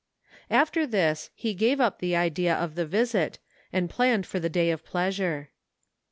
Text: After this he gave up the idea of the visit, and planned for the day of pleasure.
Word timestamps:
After 0.49 0.87
this 0.87 1.29
he 1.35 1.53
gave 1.53 1.79
up 1.79 1.99
the 1.99 2.15
idea 2.15 2.55
of 2.55 2.73
the 2.73 2.87
visit, 2.87 3.37
and 3.71 3.87
planned 3.87 4.25
for 4.25 4.39
the 4.39 4.49
day 4.49 4.71
of 4.71 4.83
pleasure. 4.83 5.51